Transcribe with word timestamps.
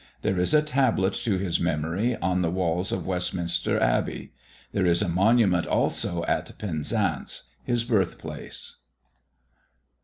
There 0.23 0.39
is 0.39 0.55
a 0.55 0.63
tablet 0.63 1.13
to 1.25 1.37
his 1.37 1.59
memory 1.59 2.15
on 2.23 2.41
the 2.41 2.49
walls 2.49 2.91
of 2.91 3.05
Westminster 3.05 3.79
Abbey. 3.79 4.33
There 4.71 4.87
is 4.87 5.03
a 5.03 5.07
monument 5.07 5.67
also, 5.67 6.23
at 6.23 6.57
Penzance, 6.57 7.51
his 7.63 7.83
birth 7.83 8.17
place. 8.17 8.77